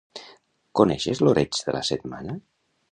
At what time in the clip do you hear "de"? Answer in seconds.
1.69-1.77